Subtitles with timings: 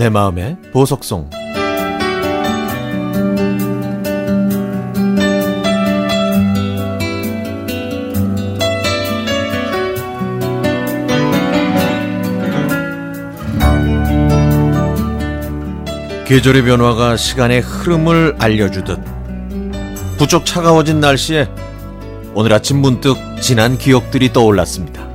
[0.00, 1.28] 내 마음의 보석송
[16.24, 18.98] 계절의 변화가 시간의 흐름을 알려주듯
[20.16, 21.46] 부쩍 차가워진 날씨에
[22.32, 25.06] 오늘 아침 문득 지난 기억들이 떠올랐습니다.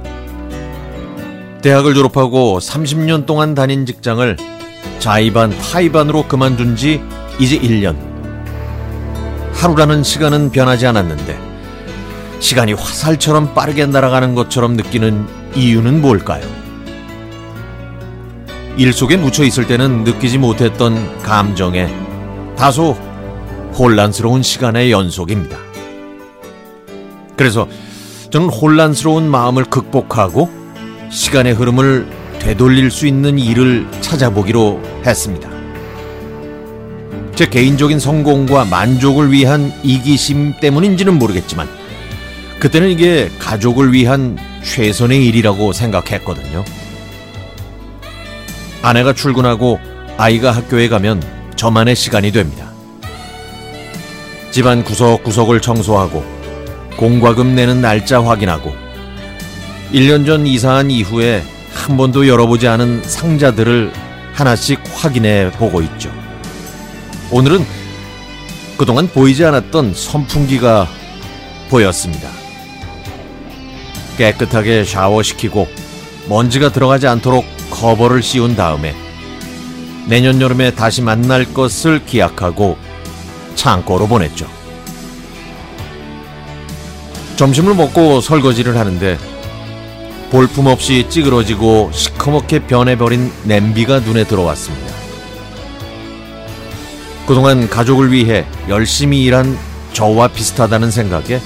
[1.64, 4.55] 대학을 졸업하고 30년 동안 다닌 직장을
[5.00, 7.02] 자의반 타의반으로 그만둔 지
[7.40, 7.96] 이제 1년.
[9.54, 11.40] 하루라는 시간은 변하지 않았는데
[12.40, 15.26] 시간이 화살처럼 빠르게 날아가는 것처럼 느끼는
[15.56, 16.46] 이유는 뭘까요?
[18.78, 21.88] 일 속에 묻혀 있을 때는 느끼지 못했던 감정에
[22.58, 22.92] 다소
[23.78, 25.58] 혼란스러운 시간의 연속입니다.
[27.38, 27.68] 그래서
[28.32, 30.50] 저는 혼란스러운 마음을 극복하고
[31.10, 32.06] 시간의 흐름을
[32.46, 35.50] 되돌릴 수 있는 일을 찾아보기로 했습니다.
[37.34, 41.68] 제 개인적인 성공과 만족을 위한 이기심 때문인지는 모르겠지만
[42.60, 46.64] 그때는 이게 가족을 위한 최선의 일이라고 생각했거든요.
[48.84, 49.80] 아내가 출근하고
[50.18, 51.24] 아이가 학교에 가면
[51.56, 52.72] 저만의 시간이 됩니다.
[54.52, 56.24] 집안 구석구석을 청소하고
[56.96, 58.72] 공과금 내는 날짜 확인하고
[59.92, 63.92] 1년 전 이사한 이후에 한 번도 열어보지 않은 상자들을
[64.34, 66.12] 하나씩 확인해 보고 있죠.
[67.32, 67.66] 오늘은
[68.78, 70.88] 그동안 보이지 않았던 선풍기가
[71.70, 72.30] 보였습니다.
[74.18, 75.68] 깨끗하게 샤워시키고
[76.28, 78.96] 먼지가 들어가지 않도록 커버를 씌운 다음에
[80.08, 82.78] 내년 여름에 다시 만날 것을 기약하고
[83.56, 84.48] 창고로 보냈죠.
[87.36, 89.18] 점심을 먹고 설거지를 하는데
[90.32, 94.94] 볼품없이 찌그러지고 시커멓게 변해버린 냄비가 눈에 들어왔습니다.
[97.28, 99.58] 그동안 가족을 위해 열심히 일한
[99.94, 101.40] 저와 비슷하다는 생각에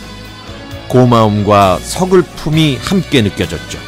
[0.89, 3.79] 고마움과 서글픔이 함께 느껴졌죠.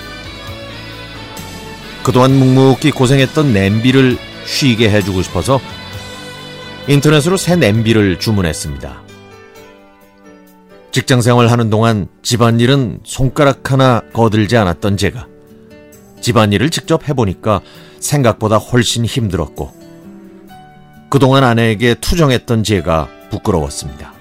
[2.03, 5.59] 그동안 묵묵히 고생했던 냄비를 쉬게 해주고 싶어서
[6.87, 9.10] 인터넷으로 새 냄비를 주문했습니다.
[10.91, 15.27] 직장 생활 하는 동안 집안일은 손가락 하나 거들지 않았던 제가
[16.19, 17.61] 집안일을 직접 해보니까
[17.99, 19.73] 생각보다 훨씬 힘들었고
[21.09, 24.13] 그동안 아내에게 투정했던 제가 부끄러웠습니다.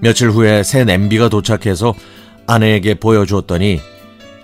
[0.00, 1.94] 며칠 후에 새 냄비가 도착해서
[2.46, 3.80] 아내에게 보여주었더니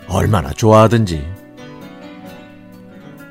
[0.08, 1.26] 얼마나 좋아하든지.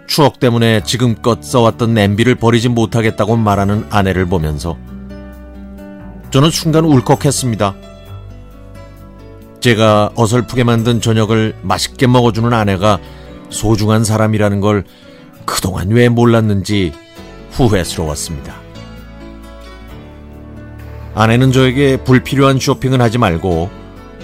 [0.08, 4.78] 추억 때문에 지금껏 써왔던 냄비를 버리지 못하겠다고 말하는 아내를 보면서
[6.36, 7.76] 저는 순간 울컥했습니다.
[9.62, 13.00] 제가 어설프게 만든 저녁을 맛있게 먹어주는 아내가
[13.50, 14.84] 소중한 사람이라는 걸
[15.46, 16.92] 그동안 왜 몰랐는지
[17.52, 18.54] 후회스러웠습니다.
[21.14, 23.70] 아내는 저에게 불필요한 쇼핑을 하지 말고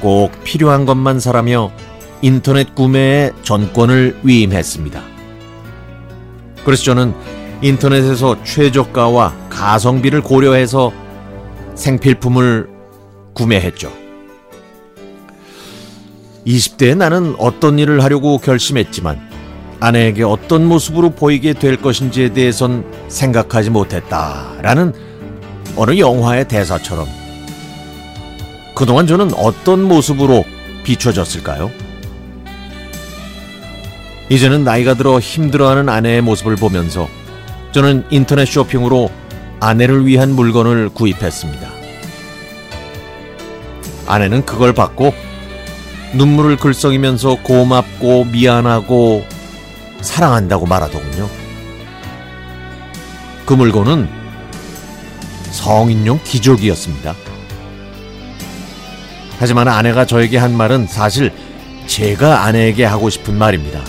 [0.02, 1.72] 꼭 필요한 것만 사라며
[2.22, 5.02] 인터넷 구매에 전권을 위임했습니다.
[6.66, 7.16] 그래서 저는
[7.62, 10.92] 인터넷에서 최저가와 가성비를 고려해서
[11.76, 12.70] 생필품을
[13.34, 13.92] 구매했죠.
[16.46, 19.20] 20대에 나는 어떤 일을 하려고 결심했지만
[19.80, 24.94] 아내에게 어떤 모습으로 보이게 될 것인지에 대해선 생각하지 못했다라는
[25.76, 27.08] 어느 영화의 대사처럼
[28.76, 30.44] 그동안 저는 어떤 모습으로
[30.84, 31.72] 비춰졌을까요?
[34.30, 37.08] 이제는 나이가 들어 힘들어하는 아내의 모습을 보면서
[37.72, 39.10] 저는 인터넷 쇼핑으로
[39.62, 41.70] 아내를 위한 물건을 구입했습니다.
[44.08, 45.14] 아내는 그걸 받고
[46.16, 49.24] 눈물을 글썽이면서 고맙고 미안하고
[50.02, 51.30] 사랑한다고 말하더군요.
[53.46, 54.10] 그 물건은
[55.52, 57.14] 성인용 기저귀였습니다.
[59.38, 61.32] 하지만 아내가 저에게 한 말은 사실
[61.86, 63.80] 제가 아내에게 하고 싶은 말입니다.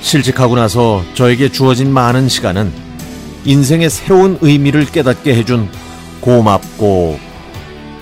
[0.00, 2.87] 실직하고 나서 저에게 주어진 많은 시간은
[3.44, 5.68] 인생의 새로운 의미를 깨닫게 해준
[6.20, 7.18] 고맙고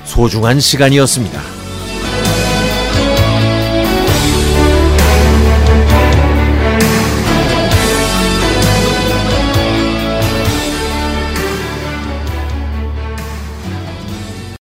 [0.04, 1.55] 소중한 시간이었습니다.